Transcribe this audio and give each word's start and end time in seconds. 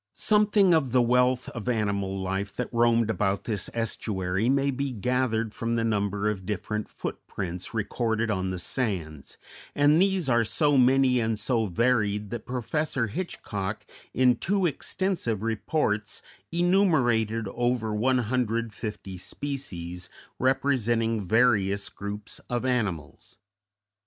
_]Something 0.19 0.73
of 0.73 0.91
the 0.93 0.99
wealth 1.03 1.47
of 1.49 1.69
animal 1.69 2.19
life 2.19 2.51
that 2.55 2.69
roamed 2.73 3.11
about 3.11 3.43
this 3.43 3.69
estuary 3.71 4.49
may 4.49 4.71
be 4.71 4.89
gathered 4.91 5.53
from 5.53 5.75
the 5.75 5.83
number 5.83 6.27
of 6.27 6.43
different 6.43 6.87
footprints 6.89 7.75
recorded 7.75 8.31
on 8.31 8.49
the 8.49 8.57
sands, 8.57 9.37
and 9.75 10.01
these 10.01 10.27
are 10.27 10.43
so 10.43 10.75
many 10.75 11.19
and 11.19 11.37
so 11.37 11.67
varied 11.67 12.31
that 12.31 12.47
Professor 12.47 13.05
Hitchcock 13.09 13.85
in 14.11 14.37
two 14.37 14.65
extensive 14.65 15.43
reports 15.43 16.23
enumerated 16.51 17.47
over 17.49 17.93
150 17.93 19.17
species, 19.19 20.09
representing 20.39 21.21
various 21.21 21.89
groups 21.89 22.39
of 22.49 22.65
animals. 22.65 23.37